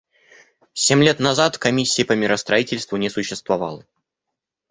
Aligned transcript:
Семь 0.73 1.03
лет 1.03 1.19
назад 1.19 1.59
Комиссии 1.59 2.01
по 2.01 2.13
миростроительству 2.13 2.97
не 2.97 3.11
существовало. 3.11 3.85